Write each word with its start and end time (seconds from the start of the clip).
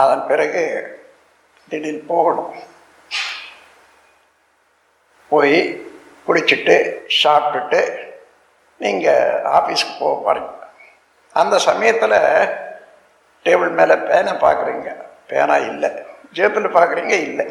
அதன் 0.00 0.24
பிறகு 0.30 0.62
திடீர்னு 1.70 2.02
போகணும். 2.12 2.52
போய் 5.32 5.58
குடிச்சிட்டு 6.26 6.76
சாப்பிட்டுட்டு 7.20 7.80
நீங்கள் 8.82 9.42
ஆஃபீஸ்க்கு 9.56 9.94
போக 10.00 10.14
பாருங்க. 10.26 10.50
அந்த 11.40 11.56
சமயத்தில் 11.68 12.18
டேபிள் 13.46 13.72
மேலே 13.78 13.96
பேனை 14.08 14.32
பார்க்குறீங்க 14.44 14.90
பேனா 15.30 15.56
இல்லை. 15.70 15.90
ஜேபில் 16.36 16.74
பார்க்குறீங்க 16.76 17.14
இல்லை. 17.28 17.46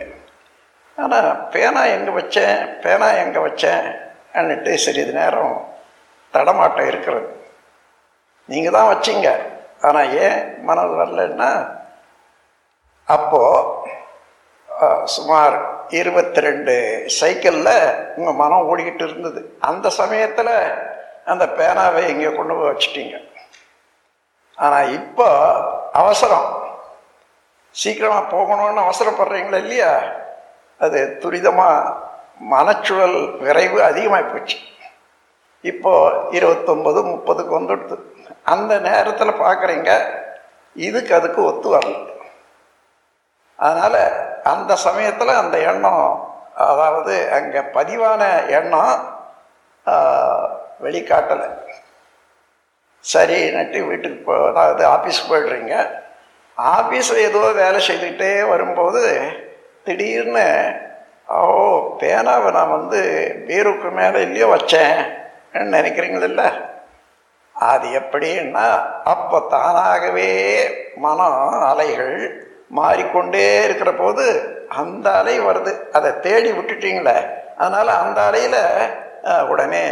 ஆனால் 1.03 1.29
பேனா 1.53 1.81
எங்கே 1.95 2.11
வச்சேன்? 2.19 2.57
பேனா 2.83 3.07
எங்கே 3.23 3.39
வச்சேன்? 3.47 3.85
அன்னுட்டு 4.37 4.71
சிறிது 4.85 5.13
நேரம் 5.19 5.55
தடமாட்டம் 6.33 6.89
இருக்கிறது. 6.91 7.29
நீங்கள் 8.51 8.75
தான் 8.77 8.91
வச்சிங்க. 8.93 9.29
ஆனால் 9.87 10.11
ஏன் 10.25 10.39
மனது 10.67 10.93
வரலன்னா 11.01 11.49
அப்போது 13.15 13.97
சுமார் 15.13 15.55
இருபத்தி 15.99 16.39
ரெண்டு 16.47 16.73
சைக்கிளில் 17.19 17.75
உங்கள் 18.17 18.39
மனம் 18.41 18.67
ஓடிக்கிட்டு 18.69 19.03
இருந்தது. 19.07 19.41
அந்த 19.69 19.89
சமயத்தில் 20.01 20.55
அந்த 21.31 21.45
பேனாவை 21.57 22.01
இங்கே 22.11 22.29
கொண்டு 22.35 22.53
போய் 22.57 22.69
வச்சிட்டீங்க. 22.69 23.15
ஆனால் 24.65 24.91
இப்போ 24.99 25.27
அவசரம். 26.01 26.47
சீக்கிரமாக 27.81 28.29
போகணும்னு 28.35 28.85
அவசரப்படுறீங்களா 28.85 29.59
இல்லையா? 29.63 29.91
அது 30.85 30.99
துரிதமாக 31.23 31.95
மனச்சுழல் 32.53 33.17
விரைவு 33.43 33.79
அதிகமாக 33.89 34.29
போச்சு. 34.31 34.57
இப்போ 35.71 35.93
இருபத்தொம்பது 36.37 36.99
முப்பதுக்கு 37.11 37.53
வந்துடுது. 37.59 37.97
அந்த 38.53 38.73
நேரத்தில் 38.89 39.41
பார்க்குறீங்க 39.43 39.91
இதுக்கு 40.87 41.11
அதுக்கு 41.19 41.41
ஒத்து 41.49 41.67
வரல. 41.75 41.97
அதனால் 43.65 44.01
அந்த 44.53 44.71
சமயத்தில் 44.87 45.39
அந்த 45.41 45.57
எண்ணம் 45.71 46.05
அதாவது 46.69 47.15
அங்கே 47.37 47.61
பதிவான 47.77 48.21
எண்ணம் 48.59 48.95
வெளிக்காட்டலை. 50.85 51.47
சரி 53.05 53.37
நட்டு 53.55 53.79
வீட்டுக்கு 53.89 54.19
போ 54.27 54.33
அதாவது 54.49 54.83
ஆஃபீஸுக்கு 54.95 55.31
போய்டுறீங்க. 55.31 55.75
ஆஃபீஸில் 56.57 57.25
ஏதோ 57.29 57.41
வேலை 57.61 57.79
செய்துக்கிட்டே 57.87 58.31
வரும்போது 58.51 59.03
திடீர்னு 59.85 60.47
ஓ 61.37 61.39
பேனாவை 62.01 62.49
நான் 62.57 62.75
வந்து 62.77 62.99
பீருக்கு 63.47 63.89
மேலே 63.99 64.19
இல்லையோ 64.27 64.47
வச்சேன். 64.55 64.97
நினைக்கிறீங்கள? 65.75 66.43
அது 67.55 67.87
எப்படின்னா 67.99 68.67
அப்போ 69.13 69.37
தானாகவே 69.53 70.29
மனம் 71.05 71.41
அலைகள் 71.69 72.19
மாறிக்கொண்டே 72.77 73.45
இருக்கிற 73.67 73.91
போது 73.99 74.25
அந்த 74.81 75.07
அலை 75.19 75.35
வருது. 75.47 75.71
அதை 75.97 76.09
தேடி 76.25 76.49
விட்டுட்டீங்களே? 76.55 77.17
அதனால் 77.57 77.91
அந்த 78.03 78.19
அலையில் 78.29 78.61
உடனே 79.51 79.83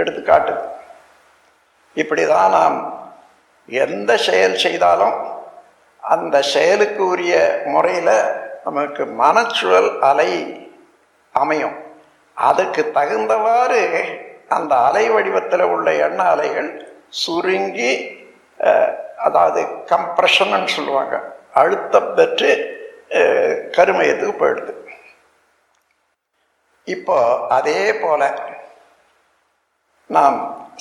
எடுத்து 0.00 0.20
காட்டுது 0.22 0.62
இப்படி 1.96 2.24
தான் 2.34 2.54
நாம் 2.58 2.76
எந்த 3.68 4.10
செயல் 4.26 4.56
செய்தாலும் 4.64 5.16
அந்த 6.02 6.36
செயலுக்கு 6.54 7.02
உரிய 7.12 7.34
முறையில் 7.72 8.14
நமக்கு 8.66 9.02
மனச்சூழல் 9.22 9.90
அலை 10.10 10.30
அமையும். 11.42 11.76
அதுக்கு 12.36 12.82
தகுந்தவாறு 12.98 13.82
அந்த 14.56 14.72
அலை 14.88 15.04
வடிவத்தில் 15.14 15.64
உள்ள 15.74 15.88
எண்ண 16.06 16.20
அலைகள் 16.34 16.70
சுருங்கி 17.22 17.92
அதாவது 19.26 19.60
கம்ப்ரெஷன் 19.92 20.72
சொல்லுவாங்க. 20.76 21.16
அழுத்தம் 21.60 22.10
பெற்று 22.18 22.50
கருமையத்துக்கு 23.76 24.34
போயிடுது 24.40 24.74
இப்போ 26.94 27.16
அதே 27.56 27.80
போல 28.02 28.22
நாம் 30.16 30.36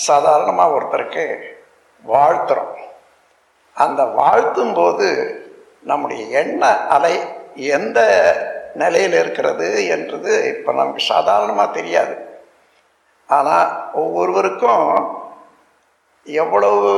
சாதாரணமாக 0.09 0.75
ஒருத்தருக்கு 0.75 1.25
வாழ்த்துறோம். 2.03 2.75
அந்த 3.77 4.01
வாழ்த்தும் 4.19 4.75
போது 4.79 5.07
நம்முடைய 5.89 6.23
எண்ண 6.41 6.63
அலை 6.95 7.15
எந்த 7.75 7.99
நிலையில் 8.81 9.17
இருக்கிறது 9.21 9.67
என்றது 9.95 10.33
இப்போ 10.53 10.71
நமக்கு 10.79 11.03
சாதாரணமாக 11.13 11.75
தெரியாது. 11.77 12.15
ஆனால் 13.29 13.69
ஒவ்வொருவருக்கும் 14.01 14.85
எவ்வளவு 16.25 16.91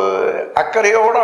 அக்கறையோடு 0.62 1.24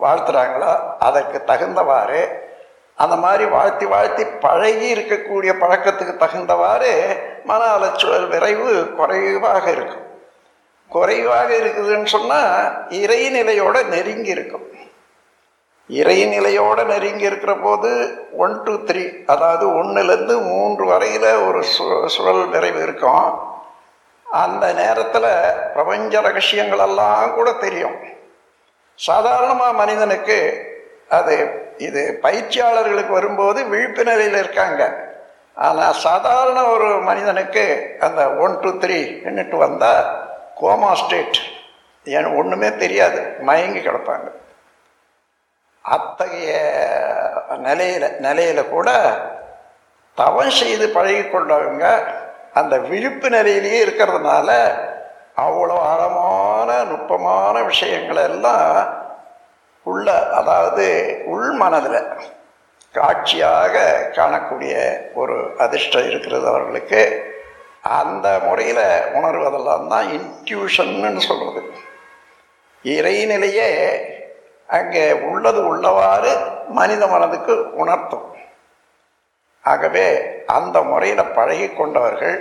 வாழ்த்துறாங்களோ? 0.00 0.96
அதற்கு 0.98 1.42
தகுந்தவாறு 1.46 2.48
அந்த 2.96 3.16
மாதிரி 3.16 3.44
வாழ்த்தி 3.44 3.86
வாழ்த்தி 3.86 4.24
பழகி 4.24 4.94
இருக்கக்கூடிய 4.94 5.52
பழக்கத்துக்கு 5.60 6.14
தகுந்தவாறு 6.16 7.18
மன 7.44 7.64
அலைச்சூழல் 7.64 8.28
விரைவு 8.28 8.90
குறைவாக 8.96 9.70
இருக்கும். 9.70 10.06
குறைவாக 10.88 11.54
இருக்குதுன்னு 11.54 12.06
சொன்னால் 12.06 12.86
இறைநிலையோட 12.88 13.86
நெருங்கி 13.86 14.28
இருக்கும். 14.28 14.68
இறைநிலையோட 15.88 16.84
நெருங்கி 16.84 17.24
இருக்கிற 17.24 17.56
போது 17.56 17.90
ஒன் 18.32 18.62
டூ 18.62 18.72
த்ரீ 18.72 19.24
அதாவது 19.24 19.66
ஒன்றுலேருந்து 19.68 20.42
மூன்று 20.42 20.84
வரையில் 20.84 21.34
ஒரு 21.34 21.64
சு 21.78 22.06
சுழல் 22.06 22.48
விரைவு 22.48 22.82
இருக்கும். 22.82 23.48
அந்த 24.24 24.72
நேரத்தில் 24.72 25.30
பிரபஞ்ச 25.72 26.20
ரகசியங்களெல்லாம் 26.20 27.34
கூட 27.34 27.52
தெரியும். 27.52 27.96
சாதாரணமாக 29.08 29.78
மனிதனுக்கு 29.82 30.38
அது 31.18 31.34
இது 31.86 32.02
பயிற்சியாளர்களுக்கு 32.24 33.12
வரும்போது 33.18 33.60
விழிப்புணர்வில் 33.72 34.10
நிலையில் 34.10 34.42
இருக்காங்க. 34.42 34.82
ஆனால் 35.66 36.00
சாதாரண 36.06 36.58
ஒரு 36.74 36.88
மனிதனுக்கு 37.08 37.64
அந்த 38.06 38.20
ஒன் 38.44 38.54
டூ 38.62 38.70
த்ரீ 38.82 38.98
என்னட்டு 39.28 39.56
வந்தால் 39.64 40.04
கோமா 40.60 40.92
ஸ்டேட் 41.02 41.38
எனக்கு 42.16 42.38
ஒன்றுமே 42.40 42.70
தெரியாது. 42.82 43.20
மயங்கி 43.48 43.80
கிடப்பாங்க. 43.86 44.28
அத்தகைய 45.94 46.52
நிலையில் 47.66 48.08
நிலையில் 48.26 48.70
கூட 48.74 48.88
தவம் 50.20 50.56
செய்து 50.60 50.86
பழகி 50.96 51.24
கொண்டவங்க 51.24 51.86
அந்த 52.60 52.74
விழிப்பு 52.90 53.28
நிலையிலேயே 53.36 53.80
இருக்கிறதுனால 53.84 54.48
அவ்வளோ 55.44 55.76
ஆழமான 55.90 56.49
நுட்பமான 56.66 57.62
விஷயங்களை 57.62 58.22
எல்லாம் 58.22 58.98
உள்ள 59.82 60.32
அதாவது 60.32 60.86
உள் 61.26 61.50
மனதில் 61.50 62.06
காட்சியாக 62.92 63.74
காணக்கூடிய 64.12 64.74
ஒரு 65.14 65.54
அதிர்ஷ்டம் 65.58 66.06
இருக்கிறது 66.06 66.48
அவர்களுக்கு. 66.48 67.28
அந்த 67.82 68.38
முறையில் 68.46 68.84
உணர்வதெல்லாம் 69.14 69.86
தான் 69.86 70.06
இன்ட்யூஷன்னு 70.06 71.16
சொல்கிறது 71.16 71.62
இறைநிலையே 72.84 73.70
அங்கே 74.66 75.12
உள்ளது 75.12 75.74
உள்ளவாறு 75.74 76.32
மனித 76.68 77.06
மனதுக்கு 77.06 77.72
உணர்த்தும். 77.72 78.26
ஆகவே 79.62 80.06
அந்த 80.46 80.82
முறையில் 80.82 81.32
பழகி 81.34 81.68
கொண்டவர்கள் 81.68 82.36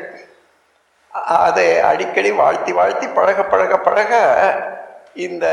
அதை 1.12 1.80
அடிக்கடி 1.80 2.32
வாழ்த்தி 2.32 2.72
வாழ்த்தி 2.74 3.08
பழக 3.08 3.44
பழக 3.44 3.78
பழக 3.78 4.14
இந்த 5.14 5.46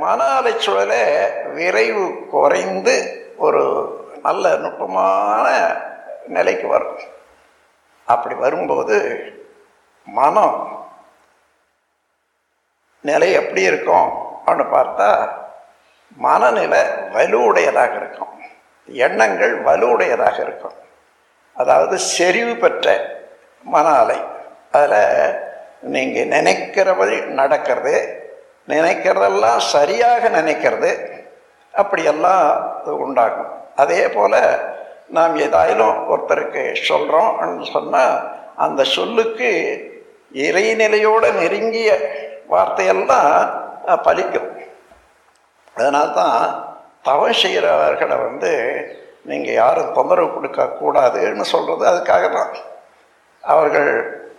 மன 0.00 0.40
அலைச்சூழலை 0.40 1.02
விரைவு 1.52 2.26
குறைந்து 2.30 2.96
ஒரு 3.36 3.62
நல்ல 4.22 4.56
நுட்பமான 4.56 5.76
நிலைக்கு 6.26 6.66
வரும். 6.68 6.98
அப்படி 8.04 8.34
வரும்போது 8.34 8.96
மனம் 10.06 10.86
நிலை 13.00 13.32
எப்படி 13.32 13.62
இருக்கும் 13.62 14.12
அப்படின்னு 14.46 14.66
பார்த்தா 14.76 15.28
மனநிலை 16.16 16.80
வலுவுடையதாக 17.14 17.96
இருக்கும். 17.96 18.42
எண்ணங்கள் 18.86 19.62
வலுவுடையதாக 19.62 20.40
இருக்கும். 20.40 20.74
அதாவது 21.54 21.98
செறிவு 21.98 22.56
பெற்ற 22.56 23.16
மன 23.62 23.88
அலை 23.88 24.32
அதில் 24.76 25.00
நீங்கள் 25.94 26.30
நினைக்கிறபடி 26.36 27.16
நடக்கிறது 27.40 27.94
நினைக்கிறதெல்லாம் 28.72 29.60
சரியாக 29.74 30.28
நினைக்கிறது 30.38 30.90
அப்படியெல்லாம் 31.80 32.46
உண்டாகும். 33.04 33.50
அதே 33.82 34.02
போல் 34.16 34.40
நாம் 35.16 35.34
ஏதாயிலும் 35.46 35.96
ஒருத்தருக்கு 36.12 36.62
சொல்கிறோம் 36.90 37.62
சொன்னால் 37.74 38.14
அந்த 38.64 38.80
சொல்லுக்கு 38.96 39.50
இறைநிலையோடு 40.46 41.28
நெருங்கிய 41.40 41.90
வார்த்தையெல்லாம் 42.52 43.30
பலிக்கும். 44.06 44.50
அதனால்தான் 45.76 46.38
தவம் 47.08 47.40
செய்கிறவர்களை 47.42 48.16
வந்து 48.26 48.52
நீங்கள் 49.30 49.58
யாரும் 49.62 49.94
தொந்தரவு 49.96 50.28
கொடுக்கக்கூடாதுன்னு 50.34 51.46
சொல்கிறது 51.52 51.84
அதுக்காக 51.90 52.24
தான் 52.36 52.52
அவர்கள் 53.44 53.92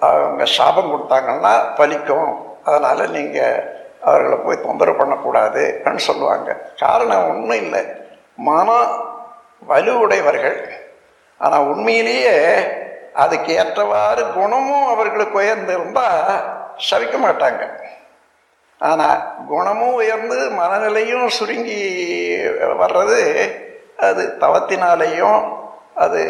அவங்க 0.05 0.45
சாபம் 0.57 0.91
கொடுத்தாங்கன்னா 0.91 1.53
பலிக்கும். 1.79 2.31
அதனால் 2.67 3.13
நீங்கள் 3.17 3.57
அவர்களை 4.07 4.37
போய் 4.45 4.63
தொந்தரவு 4.65 4.99
பண்ணக்கூடாதுன்னு 4.99 6.01
சொல்லுவாங்க. 6.09 6.49
காரணம் 6.83 7.27
ஒன்றும் 7.29 7.61
இல்லை. 7.65 7.83
மனம் 8.49 8.89
வலுவுடையவர்கள். 9.69 10.59
ஆனால் 11.45 11.67
உண்மையிலேயே 11.71 12.35
அதுக்கு 13.23 13.51
ஏற்றவாறு 13.61 14.21
குணமும் 14.37 14.87
அவர்களுக்கு 14.93 15.35
உயர்ந்திருந்தால் 15.41 16.43
சவிக்க 16.89 17.15
மாட்டாங்க. 17.25 17.63
ஆனால் 18.89 19.19
குணமும் 19.51 19.97
உயர்ந்து 20.01 20.37
மனநிலையும் 20.59 21.27
சுருங்கி 21.37 21.81
வர்றது 22.81 23.19
அது 24.07 24.23
தவத்தினாலேயும் 24.43 25.41
அது 26.03 26.21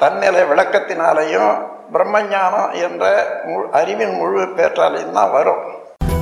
தன்னிலை 0.00 0.40
விளக்கத்தினாலேயும் 0.50 1.52
பிரம்மஞானம் 1.92 2.72
என்ற 2.82 3.04
அறிவின் 3.72 4.14
முழு 4.14 4.42
பேற்றாலையும் 4.56 5.12
தான் 5.12 5.30
வரும். 5.30 5.62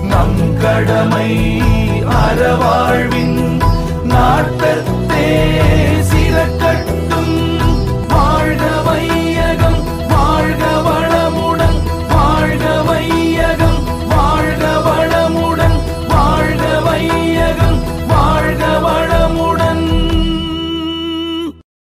நம் 0.02 0.40
கடமை 0.62 1.30
அறவாழ்வின் 2.20 3.38
நாட்டத்தே 4.04 5.28